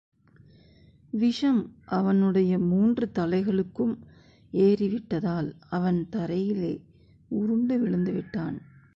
[1.11, 1.73] விஷம்
[1.85, 3.93] அவனுடைய மூன்று தலைகளுக்கும்
[4.53, 6.79] ஏறிவிட்டதால், அவன் தரையிலே
[7.27, 8.57] உருண்டு விழுந்துவிட்டான்.